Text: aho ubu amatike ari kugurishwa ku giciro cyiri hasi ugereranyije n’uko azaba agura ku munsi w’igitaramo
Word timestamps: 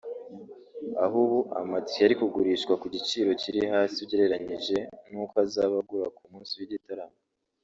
aho 1.03 1.15
ubu 1.25 1.39
amatike 1.59 2.01
ari 2.07 2.15
kugurishwa 2.21 2.73
ku 2.81 2.85
giciro 2.95 3.29
cyiri 3.41 3.59
hasi 3.73 3.97
ugereranyije 4.05 4.77
n’uko 5.09 5.33
azaba 5.45 5.75
agura 5.81 6.07
ku 6.15 6.21
munsi 6.31 6.53
w’igitaramo 6.59 7.17